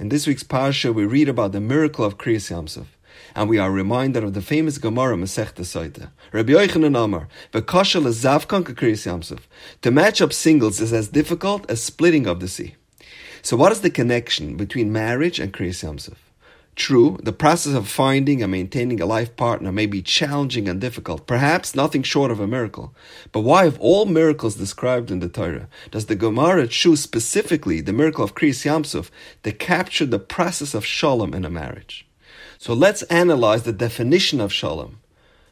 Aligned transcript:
In 0.00 0.10
this 0.10 0.28
week's 0.28 0.44
parsha, 0.44 0.94
we 0.94 1.04
read 1.04 1.28
about 1.28 1.50
the 1.50 1.60
miracle 1.60 2.04
of 2.04 2.18
Kriyas 2.18 2.52
Yamsuf, 2.52 2.86
and 3.34 3.48
we 3.48 3.58
are 3.58 3.72
reminded 3.72 4.22
of 4.22 4.32
the 4.32 4.40
famous 4.40 4.78
Gemara 4.78 5.16
Masechta 5.16 5.62
Soita. 5.62 6.10
Rabbi 6.30 6.52
Yochanan 6.52 6.96
Amar, 6.96 7.26
"V'kashal 7.52 8.06
zavkan 8.06 8.62
Kriyas 8.62 9.08
Yamsuf." 9.08 9.40
To 9.82 9.90
match 9.90 10.20
up 10.20 10.32
singles 10.32 10.80
is 10.80 10.92
as 10.92 11.08
difficult 11.08 11.68
as 11.68 11.82
splitting 11.82 12.28
of 12.28 12.38
the 12.38 12.46
sea. 12.46 12.76
So, 13.42 13.56
what 13.56 13.72
is 13.72 13.80
the 13.80 13.90
connection 13.90 14.56
between 14.56 14.92
marriage 14.92 15.40
and 15.40 15.52
Kriyas 15.52 15.82
Yamsuf? 15.82 16.27
True, 16.78 17.18
the 17.24 17.32
process 17.32 17.74
of 17.74 17.88
finding 17.88 18.40
and 18.40 18.52
maintaining 18.52 19.00
a 19.00 19.04
life 19.04 19.34
partner 19.34 19.72
may 19.72 19.86
be 19.86 20.00
challenging 20.00 20.68
and 20.68 20.80
difficult, 20.80 21.26
perhaps 21.26 21.74
nothing 21.74 22.04
short 22.04 22.30
of 22.30 22.38
a 22.38 22.46
miracle. 22.46 22.94
But 23.32 23.40
why, 23.40 23.64
of 23.64 23.80
all 23.80 24.06
miracles 24.06 24.54
described 24.54 25.10
in 25.10 25.18
the 25.18 25.28
Torah, 25.28 25.68
does 25.90 26.06
the 26.06 26.14
Gemara 26.14 26.68
choose 26.68 27.02
specifically 27.02 27.80
the 27.80 27.92
miracle 27.92 28.22
of 28.22 28.36
Kriyas 28.36 28.64
Yamsuf 28.64 29.10
to 29.42 29.50
capture 29.50 30.06
the 30.06 30.20
process 30.20 30.72
of 30.72 30.86
shalom 30.86 31.34
in 31.34 31.44
a 31.44 31.50
marriage? 31.50 32.06
So 32.58 32.74
let's 32.74 33.02
analyze 33.02 33.64
the 33.64 33.72
definition 33.72 34.40
of 34.40 34.52
shalom. 34.52 35.00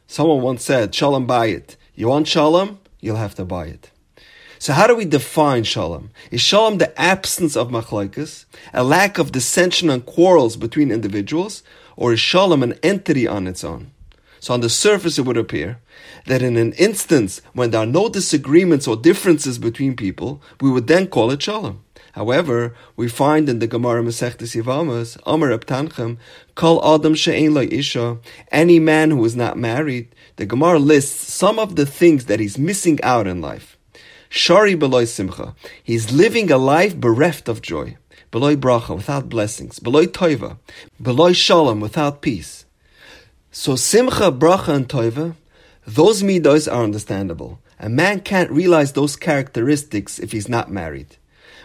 Someone 0.07 0.41
once 0.41 0.63
said, 0.63 0.95
Shalom 0.95 1.27
buy 1.27 1.47
it. 1.47 1.75
You 1.93 2.07
want 2.07 2.29
shalom? 2.29 2.79
You'll 3.01 3.17
have 3.17 3.35
to 3.35 3.43
buy 3.43 3.65
it. 3.65 3.91
So 4.59 4.73
how 4.73 4.87
do 4.87 4.95
we 4.95 5.05
define 5.05 5.63
shalom? 5.63 6.09
Is 6.31 6.41
shalom 6.41 6.79
the 6.79 6.99
absence 6.99 7.55
of 7.55 7.69
machlaikas, 7.69 8.45
a 8.73 8.83
lack 8.83 9.17
of 9.17 9.31
dissension 9.31 9.89
and 9.89 10.05
quarrels 10.05 10.57
between 10.57 10.91
individuals, 10.91 11.63
or 11.95 12.13
is 12.13 12.19
shalom 12.19 12.63
an 12.63 12.73
entity 12.81 13.27
on 13.27 13.47
its 13.47 13.63
own? 13.63 13.91
So 14.39 14.53
on 14.53 14.61
the 14.61 14.69
surface 14.69 15.17
it 15.17 15.25
would 15.25 15.37
appear 15.37 15.79
that 16.25 16.41
in 16.41 16.57
an 16.57 16.73
instance 16.73 17.41
when 17.53 17.71
there 17.71 17.81
are 17.81 17.85
no 17.85 18.09
disagreements 18.09 18.87
or 18.87 18.95
differences 18.95 19.59
between 19.59 19.95
people, 19.95 20.41
we 20.61 20.71
would 20.71 20.87
then 20.87 21.07
call 21.07 21.31
it 21.31 21.41
shalom. 21.41 21.83
However, 22.13 22.75
we 22.95 23.09
find 23.09 23.47
in 23.47 23.59
the 23.59 23.67
Gemara 23.67 24.01
Masechtes 24.01 24.59
Yevamos, 24.59 25.19
Amar 25.27 25.49
Tanchum, 25.59 26.17
Kol 26.55 26.83
Adam 26.83 27.13
She'ein 27.13 27.53
Lo 27.53 27.61
Isha, 27.61 28.17
any 28.51 28.79
man 28.79 29.11
who 29.11 29.23
is 29.23 29.35
not 29.35 29.55
married, 29.55 30.15
the 30.37 30.47
Gemara 30.47 30.79
lists 30.79 31.31
some 31.31 31.59
of 31.59 31.75
the 31.75 31.85
things 31.85 32.25
that 32.25 32.39
he's 32.39 32.57
missing 32.57 32.99
out 33.03 33.27
in 33.27 33.39
life. 33.39 33.76
Shari 34.29 34.75
beloy 34.75 35.05
simcha. 35.05 35.55
He's 35.83 36.11
living 36.11 36.51
a 36.51 36.57
life 36.57 36.95
bereft 36.95 37.47
of 37.47 37.61
joy. 37.61 37.97
Beloy 38.31 38.55
bracha, 38.55 38.95
without 38.95 39.29
blessings. 39.29 39.79
Beloy 39.79 40.05
toiva. 40.05 40.57
Beloy 41.01 41.33
shalom, 41.33 41.79
without 41.79 42.21
peace. 42.21 42.65
So 43.51 43.75
simcha, 43.75 44.31
bracha, 44.31 44.75
and 44.75 44.87
toiva, 44.87 45.35
those 45.85 46.23
midos 46.23 46.71
are 46.71 46.83
understandable. 46.83 47.59
A 47.79 47.89
man 47.89 48.19
can't 48.21 48.51
realize 48.51 48.93
those 48.93 49.15
characteristics 49.15 50.19
if 50.19 50.31
he's 50.31 50.49
not 50.49 50.71
married. 50.71 51.15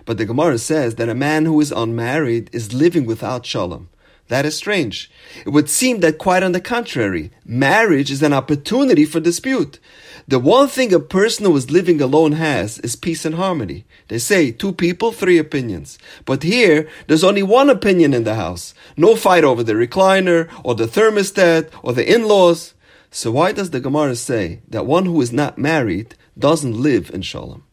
But 0.05 0.19
the 0.19 0.25
Gemara 0.25 0.59
says 0.59 0.97
that 0.97 1.09
a 1.09 1.15
man 1.15 1.45
who 1.45 1.61
is 1.61 1.73
unmarried 1.73 2.51
is 2.53 2.73
living 2.73 3.07
without 3.07 3.45
shalom. 3.47 3.89
That 4.29 4.47
is 4.47 4.57
strange. 4.57 5.11
It 5.45 5.51
would 5.51 5.69
seem 5.69 6.01
that 6.01 6.19
quite 6.19 6.43
on 6.43 6.53
the 6.53 6.61
contrary, 6.61 7.31
marriage 7.45 8.11
is 8.11 8.23
an 8.23 8.33
opportunity 8.33 9.05
for 9.05 9.21
dispute. 9.21 9.79
The 10.27 10.39
one 10.39 10.69
thing 10.69 10.95
a 10.95 11.01
person 11.01 11.45
who 11.45 11.57
is 11.57 11.71
living 11.71 12.01
alone 12.01 12.33
has 12.33 12.79
is 12.79 12.97
peace 12.97 13.25
and 13.25 13.35
harmony. 13.35 13.85
They 14.09 14.19
say 14.19 14.51
two 14.51 14.73
people, 14.73 15.13
three 15.13 15.37
opinions. 15.37 15.99
But 16.25 16.45
here, 16.45 16.89
there's 17.09 17.25
only 17.25 17.43
one 17.43 17.69
opinion 17.69 18.15
in 18.15 18.25
the 18.25 18.37
house. 18.37 18.73
No 18.97 19.17
fight 19.17 19.45
over 19.45 19.63
the 19.63 19.75
recliner, 19.75 20.49
or 20.65 20.75
the 20.75 20.87
thermostat, 20.87 21.71
or 21.83 21.93
the 21.93 22.11
in-laws. 22.11 22.75
So 23.11 23.33
why 23.33 23.53
does 23.53 23.71
the 23.71 23.81
Gemara 23.81 24.17
say 24.17 24.63
that 24.69 24.87
one 24.87 25.05
who 25.05 25.21
is 25.21 25.33
not 25.33 25.59
married 25.59 26.15
doesn't 26.39 26.81
live 26.81 27.11
in 27.11 27.21
Shalom? 27.21 27.65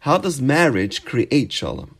How 0.00 0.18
does 0.18 0.40
marriage 0.40 1.04
create 1.04 1.50
Shalom? 1.50 1.97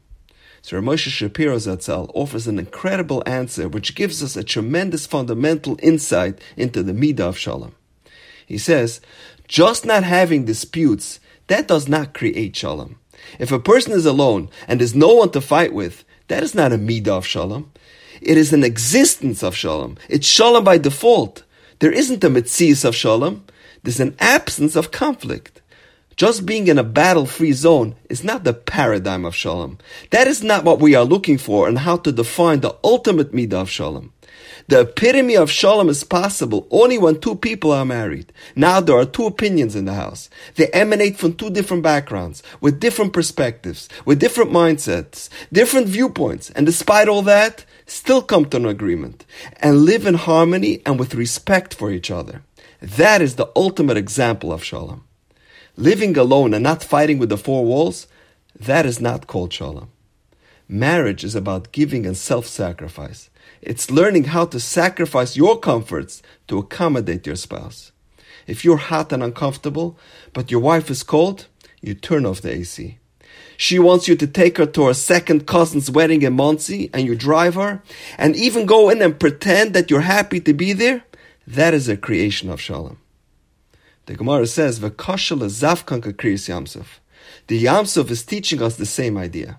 So 0.69 0.83
Moshe 0.83 1.09
Shapiro 1.09 1.57
Zatzal 1.57 2.11
offers 2.13 2.47
an 2.47 2.59
incredible 2.59 3.23
answer 3.25 3.71
which 3.71 3.95
gives 3.95 4.23
us 4.23 4.37
a 4.37 4.45
tremendous 4.45 5.07
fundamental 5.07 5.79
insight 5.83 6.43
into 6.59 6.83
the 6.83 6.93
Midah 6.93 7.21
of 7.21 7.39
Shalom. 7.39 7.75
He 8.45 8.59
says, 8.59 9.01
just 9.47 9.87
not 9.87 10.05
having 10.05 10.45
disputes, 10.45 11.21
that 11.47 11.69
does 11.69 11.89
not 11.89 12.13
create 12.13 12.55
shalom. 12.55 12.99
If 13.39 13.51
a 13.51 13.59
person 13.59 13.95
is 13.95 14.05
alone 14.05 14.51
and 14.67 14.79
there's 14.79 14.95
no 14.95 15.15
one 15.15 15.31
to 15.31 15.41
fight 15.41 15.73
with, 15.73 16.05
that 16.27 16.43
is 16.43 16.55
not 16.55 16.75
a 16.75 16.77
midah 16.77 17.17
of 17.17 17.27
shalom. 17.27 17.73
It 18.21 18.37
is 18.37 18.53
an 18.53 18.63
existence 18.63 19.43
of 19.43 19.57
shalom. 19.57 19.97
It's 20.11 20.27
shalom 20.27 20.65
by 20.65 20.77
default. 20.77 21.45
There 21.79 21.93
isn't 21.93 22.23
a 22.23 22.29
mitzias 22.29 22.85
of 22.85 22.95
shalom. 22.95 23.47
There's 23.85 24.01
an 24.01 24.17
absence 24.19 24.77
of 24.77 24.91
conflict. 24.91 25.63
Just 26.19 26.45
being 26.45 26.67
in 26.67 26.81
a 26.81 26.83
battle-free 26.83 27.53
zone 27.53 27.95
is 28.11 28.25
not 28.25 28.43
the 28.43 28.53
paradigm 28.53 29.25
of 29.25 29.37
shalom. 29.37 29.79
That 30.11 30.27
is 30.27 30.43
not 30.43 30.65
what 30.65 30.81
we 30.81 30.97
are 30.97 31.05
looking 31.05 31.39
for 31.39 31.69
and 31.69 31.79
how 31.79 31.97
to 31.99 32.11
define 32.11 32.59
the 32.59 32.75
ultimate 32.83 33.31
midah 33.31 33.63
of 33.63 33.71
shalom. 33.71 34.13
The 34.67 34.81
epitome 34.81 35.37
of 35.37 35.49
shalom 35.49 35.89
is 35.89 36.03
possible 36.03 36.67
only 36.73 36.99
when 36.99 37.21
two 37.21 37.37
people 37.37 37.71
are 37.71 37.85
married. 37.85 38.33
Now 38.57 38.81
there 38.81 38.99
are 38.99 39.05
two 39.05 39.27
opinions 39.27 39.77
in 39.77 39.85
the 39.85 39.95
house. 39.95 40.29
They 40.57 40.67
emanate 40.71 41.17
from 41.17 41.35
two 41.35 41.51
different 41.51 41.85
backgrounds, 41.85 42.43
with 42.61 42.81
different 42.81 43.13
perspectives, 43.13 43.89
with 44.05 44.19
different 44.19 44.51
mindsets, 44.51 45.29
different 45.53 45.87
viewpoints, 45.87 46.51
and 46.51 46.67
despite 46.67 47.07
all 47.07 47.23
that, 47.23 47.65
still 47.87 48.23
come 48.23 48.47
to 48.47 48.57
an 48.57 48.67
agreement 48.67 49.25
and 49.59 49.83
live 49.83 50.05
in 50.05 50.15
harmony 50.15 50.83
and 50.85 50.99
with 50.99 51.15
respect 51.15 51.75
for 51.75 51.93
each 51.93 52.11
other. 52.11 52.43
That 52.83 53.23
is 53.23 53.37
the 53.37 53.53
ultimate 53.55 53.97
example 53.97 54.53
of 54.53 54.65
shalom. 54.65 55.05
Living 55.79 56.19
alone 56.19 56.55
and 56.55 56.65
not 56.65 56.83
fighting 56.83 57.19
with 57.19 57.29
the 57.29 57.39
four 57.39 57.65
walls, 57.65 58.09
that 58.59 58.85
is 58.85 59.01
not 59.01 59.29
called 59.29 59.53
shalom. 59.53 59.89
Marriage 60.69 61.23
is 61.23 61.37
about 61.37 61.71
giving 61.71 62.05
and 62.05 62.17
self-sacrifice. 62.17 63.31
It's 63.63 63.89
learning 63.89 64.25
how 64.25 64.47
to 64.47 64.59
sacrifice 64.59 65.37
your 65.37 65.57
comforts 65.57 66.21
to 66.49 66.59
accommodate 66.59 67.29
your 67.29 67.37
spouse. 67.37 67.93
If 68.49 68.65
you're 68.65 68.89
hot 68.91 69.13
and 69.13 69.23
uncomfortable, 69.23 69.97
but 70.33 70.51
your 70.51 70.59
wife 70.59 70.91
is 70.91 71.05
cold, 71.05 71.47
you 71.81 71.95
turn 71.95 72.27
off 72.27 72.41
the 72.41 72.51
AC. 72.51 72.99
She 73.57 73.79
wants 73.79 74.09
you 74.09 74.17
to 74.17 74.27
take 74.27 74.59
her 74.59 74.67
to 74.67 74.87
her 74.87 74.95
second 74.95 75.47
cousin's 75.47 75.93
wedding 75.93 76.23
in 76.23 76.33
Monsey 76.33 76.91
and 76.93 77.07
you 77.07 77.15
drive 77.15 77.55
her 77.55 77.85
and 78.19 78.35
even 78.35 78.67
go 78.67 78.91
in 78.91 79.01
and 79.01 79.21
pretend 79.21 79.75
that 79.75 79.93
you're 79.93 80.01
happy 80.01 80.41
to 80.41 80.53
be 80.53 80.73
there. 80.73 81.05
That 81.47 81.73
is 81.73 81.89
a 81.89 81.97
creation 81.97 82.51
of 82.51 82.61
Shalom. 82.61 82.99
The 84.09 84.15
Gemara 84.15 84.47
says, 84.47 84.81
V'kashal 84.81 85.43
zavkanka 85.45 86.15
kriyas 86.15 86.49
Yamsuf. 86.49 87.01
The 87.49 87.63
Yamsuf 87.63 88.11
is 88.11 88.25
teaching 88.25 88.63
us 88.63 88.77
the 88.77 88.87
same 88.87 89.19
idea. 89.19 89.59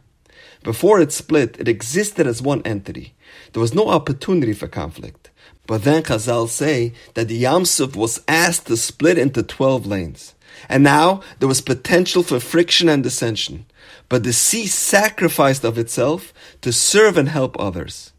Before 0.64 1.00
it 1.00 1.12
split, 1.12 1.60
it 1.60 1.68
existed 1.68 2.26
as 2.26 2.42
one 2.42 2.64
entity. 2.64 3.14
There 3.54 3.62
was 3.62 3.76
no 3.76 3.90
opportunity 3.90 4.54
for 4.54 4.68
conflict. 4.68 5.30
But 5.68 5.84
then 5.84 6.02
Chazal 6.02 6.50
say 6.50 6.94
that 7.14 7.28
the 7.28 7.44
Yamsuf 7.44 7.96
was 7.96 8.24
asked 8.28 8.66
to 8.66 8.76
split 8.76 9.20
into 9.20 9.44
12 9.44 9.86
lanes. 9.86 10.34
And 10.68 10.84
now 10.84 11.22
there 11.38 11.48
was 11.48 11.62
potential 11.62 12.24
for 12.24 12.40
friction 12.40 12.90
and 12.90 13.04
dissension. 13.04 13.68
But 14.10 14.24
the 14.24 14.34
sea 14.34 14.66
sacrificed 14.66 15.64
of 15.64 15.78
itself 15.78 16.34
to 16.62 16.74
serve 16.74 17.18
and 17.18 17.30
help 17.30 17.56
others. 17.60 18.14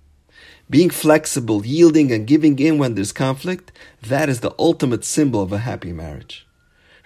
Being 0.71 0.91
flexible, 0.91 1.67
yielding, 1.67 2.13
and 2.13 2.29
giving 2.29 2.57
in 2.61 2.79
when 2.79 2.95
there's 2.95 3.13
conflict, 3.13 3.73
that 4.03 4.29
is 4.29 4.39
the 4.39 4.55
ultimate 4.57 5.05
symbol 5.05 5.43
of 5.43 5.53
a 5.53 5.59
happy 5.59 5.93
marriage. 5.93 6.47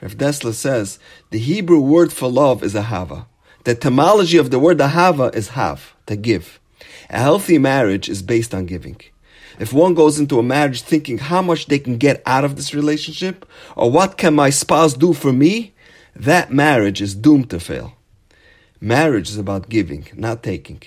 Rav 0.03 0.19
Dessler 0.19 0.53
says 0.53 0.99
the 1.31 1.39
Hebrew 1.39 1.81
word 1.81 2.13
for 2.13 2.31
love 2.31 2.63
is 2.63 2.75
ahava. 2.75 3.25
The 3.65 3.71
etymology 3.71 4.37
of 4.37 4.51
the 4.51 4.59
word 4.59 4.79
ahava 4.79 5.35
is 5.35 5.49
have, 5.49 5.95
to 6.05 6.15
give. 6.15 6.61
A 7.09 7.19
healthy 7.19 7.57
marriage 7.57 8.11
is 8.11 8.23
based 8.23 8.55
on 8.55 8.67
giving. 8.67 9.01
If 9.59 9.73
one 9.73 9.95
goes 9.95 10.19
into 10.19 10.39
a 10.39 10.43
marriage 10.43 10.83
thinking 10.83 11.17
how 11.17 11.41
much 11.41 11.67
they 11.67 11.79
can 11.79 11.97
get 11.97 12.23
out 12.27 12.45
of 12.45 12.57
this 12.57 12.75
relationship, 12.75 13.47
or 13.77 13.91
what 13.91 14.19
can 14.19 14.35
my 14.35 14.51
spouse 14.51 14.93
do 14.93 15.15
for 15.15 15.33
me, 15.33 15.73
that 16.15 16.53
marriage 16.53 17.01
is 17.01 17.15
doomed 17.15 17.49
to 17.51 17.61
fail. 17.61 17.95
Marriage 18.81 19.31
is 19.31 19.39
about 19.39 19.71
giving, 19.71 20.07
not 20.15 20.43
taking. 20.43 20.83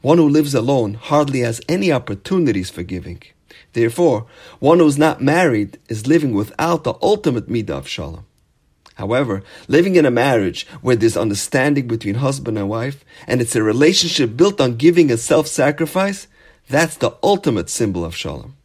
One 0.00 0.18
who 0.18 0.28
lives 0.28 0.54
alone 0.54 0.94
hardly 0.94 1.40
has 1.40 1.60
any 1.68 1.90
opportunities 1.90 2.70
for 2.70 2.82
giving. 2.82 3.22
Therefore, 3.72 4.26
one 4.60 4.78
who 4.78 4.86
is 4.86 4.96
not 4.98 5.20
married 5.20 5.78
is 5.88 6.06
living 6.06 6.34
without 6.34 6.84
the 6.84 6.94
ultimate 7.02 7.48
midah 7.48 7.70
of 7.70 7.88
shalom. 7.88 8.24
However, 8.94 9.42
living 9.68 9.94
in 9.96 10.06
a 10.06 10.10
marriage 10.10 10.66
where 10.82 10.96
there's 10.96 11.16
understanding 11.16 11.86
between 11.86 12.16
husband 12.16 12.58
and 12.58 12.68
wife, 12.68 13.04
and 13.26 13.40
it's 13.40 13.54
a 13.54 13.62
relationship 13.62 14.36
built 14.36 14.60
on 14.60 14.76
giving 14.76 15.10
and 15.10 15.20
self-sacrifice, 15.20 16.26
that's 16.68 16.96
the 16.96 17.16
ultimate 17.22 17.70
symbol 17.70 18.04
of 18.04 18.16
shalom. 18.16 18.56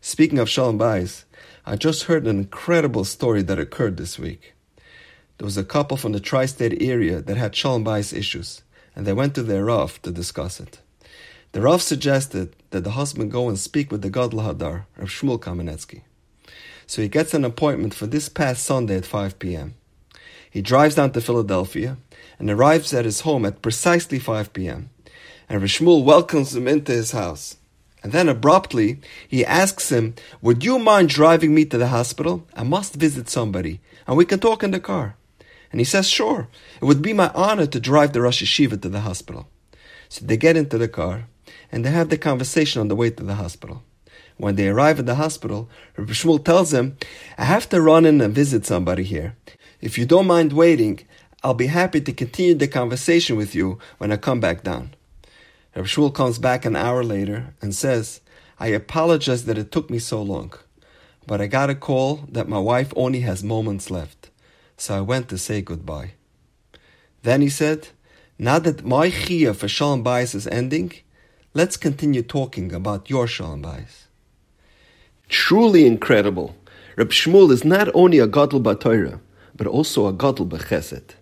Speaking 0.00 0.38
of 0.38 0.48
shalom 0.48 0.78
bayis, 0.78 1.24
I 1.66 1.76
just 1.76 2.04
heard 2.04 2.26
an 2.26 2.38
incredible 2.38 3.04
story 3.04 3.42
that 3.42 3.58
occurred 3.58 3.98
this 3.98 4.18
week. 4.18 4.54
There 5.36 5.44
was 5.44 5.58
a 5.58 5.64
couple 5.64 5.96
from 5.96 6.12
the 6.12 6.20
tri-state 6.20 6.82
area 6.82 7.20
that 7.20 7.36
had 7.36 7.54
shalom 7.54 7.84
bayis 7.84 8.16
issues, 8.16 8.62
and 8.98 9.06
they 9.06 9.12
went 9.12 9.32
to 9.36 9.44
their 9.44 9.64
Rav 9.64 10.02
to 10.02 10.10
discuss 10.10 10.58
it. 10.58 10.80
The 11.52 11.60
Rav 11.60 11.80
suggested 11.80 12.56
that 12.70 12.82
the 12.82 12.90
husband 12.90 13.30
go 13.30 13.48
and 13.48 13.56
speak 13.56 13.92
with 13.92 14.02
the 14.02 14.10
Gadol 14.10 14.40
Hador, 14.40 14.86
Rav 14.96 15.08
Shmuel 15.08 15.38
Kamenetsky. 15.38 16.02
So 16.88 17.00
he 17.00 17.08
gets 17.08 17.32
an 17.32 17.44
appointment 17.44 17.94
for 17.94 18.08
this 18.08 18.28
past 18.28 18.64
Sunday 18.64 18.96
at 18.96 19.06
5 19.06 19.38
p.m. 19.38 19.74
He 20.50 20.60
drives 20.60 20.96
down 20.96 21.12
to 21.12 21.20
Philadelphia 21.20 21.96
and 22.40 22.50
arrives 22.50 22.92
at 22.92 23.04
his 23.04 23.20
home 23.20 23.44
at 23.44 23.62
precisely 23.62 24.18
5 24.18 24.52
p.m. 24.52 24.90
And 25.48 25.60
Reb 25.60 25.70
Shmuel 25.70 26.02
welcomes 26.02 26.56
him 26.56 26.66
into 26.66 26.90
his 26.90 27.12
house. 27.12 27.56
And 28.02 28.10
then 28.10 28.28
abruptly, 28.28 28.98
he 29.28 29.46
asks 29.46 29.92
him, 29.92 30.16
Would 30.42 30.64
you 30.64 30.80
mind 30.80 31.08
driving 31.08 31.54
me 31.54 31.64
to 31.66 31.78
the 31.78 31.88
hospital? 31.88 32.48
I 32.52 32.64
must 32.64 32.96
visit 32.96 33.28
somebody, 33.28 33.80
and 34.08 34.16
we 34.16 34.24
can 34.24 34.40
talk 34.40 34.64
in 34.64 34.72
the 34.72 34.80
car. 34.80 35.17
And 35.70 35.80
he 35.80 35.84
says, 35.84 36.08
Sure, 36.08 36.48
it 36.80 36.84
would 36.84 37.02
be 37.02 37.12
my 37.12 37.30
honor 37.34 37.66
to 37.66 37.80
drive 37.80 38.12
the 38.12 38.22
Rosh 38.22 38.42
Yeshiva 38.42 38.80
to 38.80 38.88
the 38.88 39.00
hospital. 39.00 39.48
So 40.08 40.24
they 40.24 40.36
get 40.36 40.56
into 40.56 40.78
the 40.78 40.88
car, 40.88 41.28
and 41.70 41.84
they 41.84 41.90
have 41.90 42.08
the 42.08 42.18
conversation 42.18 42.80
on 42.80 42.88
the 42.88 42.96
way 42.96 43.10
to 43.10 43.22
the 43.22 43.34
hospital. 43.34 43.82
When 44.38 44.54
they 44.54 44.68
arrive 44.68 45.00
at 45.00 45.06
the 45.06 45.16
hospital, 45.16 45.68
Rabbi 45.96 46.12
Shmuel 46.12 46.44
tells 46.44 46.72
him, 46.72 46.96
I 47.36 47.44
have 47.44 47.68
to 47.70 47.82
run 47.82 48.06
in 48.06 48.20
and 48.20 48.34
visit 48.34 48.64
somebody 48.64 49.02
here. 49.02 49.36
If 49.80 49.98
you 49.98 50.06
don't 50.06 50.26
mind 50.26 50.52
waiting, 50.52 51.00
I'll 51.42 51.54
be 51.54 51.66
happy 51.66 52.00
to 52.00 52.12
continue 52.12 52.54
the 52.54 52.68
conversation 52.68 53.36
with 53.36 53.54
you 53.54 53.78
when 53.98 54.10
I 54.10 54.16
come 54.16 54.40
back 54.40 54.64
down. 54.64 54.94
Rabbi 55.74 55.86
Shmuel 55.86 56.12
comes 56.12 56.38
back 56.38 56.64
an 56.64 56.74
hour 56.74 57.04
later 57.04 57.54
and 57.62 57.74
says, 57.74 58.20
I 58.58 58.68
apologize 58.68 59.44
that 59.44 59.58
it 59.58 59.70
took 59.70 59.88
me 59.88 60.00
so 60.00 60.20
long, 60.20 60.52
but 61.28 61.40
I 61.40 61.46
got 61.46 61.70
a 61.70 61.76
call 61.76 62.24
that 62.28 62.48
my 62.48 62.58
wife 62.58 62.92
only 62.96 63.20
has 63.20 63.44
moments 63.44 63.88
left, 63.88 64.17
so 64.78 64.96
I 64.96 65.00
went 65.00 65.28
to 65.28 65.38
say 65.38 65.60
goodbye. 65.60 66.12
Then 67.22 67.42
he 67.42 67.48
said, 67.48 67.88
Now 68.38 68.58
that 68.60 68.84
my 68.84 69.10
chiyah 69.10 69.54
for 69.54 69.68
Shalom 69.68 70.04
Bayis 70.04 70.34
is 70.34 70.46
ending, 70.46 70.92
let's 71.52 71.76
continue 71.76 72.22
talking 72.22 72.72
about 72.72 73.10
your 73.10 73.26
Shalom 73.26 73.62
Bayis. 73.62 74.04
Truly 75.28 75.84
incredible. 75.84 76.54
Reb 76.96 77.10
Shmuel 77.10 77.50
is 77.50 77.64
not 77.64 77.88
only 77.92 78.18
a 78.18 78.26
Gadol 78.26 78.60
B'Torah, 78.60 79.20
but 79.54 79.66
also 79.66 80.06
a 80.06 80.12
Gadol 80.12 80.46
B'Chesed. 80.46 81.14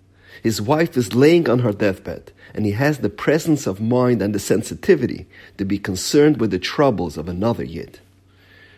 His 0.42 0.60
wife 0.60 0.96
is 0.96 1.14
laying 1.14 1.48
on 1.48 1.60
her 1.60 1.72
deathbed, 1.72 2.32
and 2.54 2.66
he 2.66 2.72
has 2.72 2.98
the 2.98 3.08
presence 3.08 3.66
of 3.66 3.80
mind 3.80 4.20
and 4.20 4.34
the 4.34 4.38
sensitivity 4.38 5.26
to 5.56 5.64
be 5.64 5.78
concerned 5.78 6.38
with 6.38 6.50
the 6.50 6.58
troubles 6.58 7.16
of 7.16 7.28
another 7.28 7.64
Yid. 7.64 8.00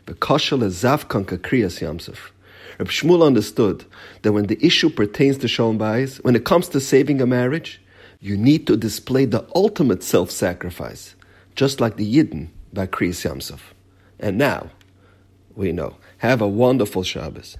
Bekashal 0.06 0.60
Zavkan 0.60 1.24
Kakriyas 1.24 1.80
Yamsuf. 1.80 2.30
Reb 2.78 2.88
Shmuel 2.88 3.26
understood 3.26 3.84
that 4.22 4.32
when 4.32 4.46
the 4.46 4.64
issue 4.64 4.88
pertains 4.88 5.38
to 5.38 5.48
Shalom 5.48 5.78
Bayis, 5.78 6.22
when 6.22 6.36
it 6.36 6.44
comes 6.44 6.68
to 6.68 6.80
saving 6.80 7.20
a 7.20 7.26
marriage, 7.26 7.80
you 8.20 8.36
need 8.36 8.66
to 8.66 8.76
display 8.76 9.24
the 9.24 9.46
ultimate 9.54 10.02
self-sacrifice, 10.02 11.16
just 11.56 11.80
like 11.80 11.96
the 11.96 12.16
Yidden 12.16 12.48
by 12.72 12.86
Kriyas 12.86 13.28
Yamsuf. 13.28 13.60
And 14.20 14.38
now, 14.38 14.70
we 15.56 15.72
know. 15.72 15.96
Have 16.18 16.40
a 16.40 16.48
wonderful 16.48 17.02
Shabbos. 17.02 17.56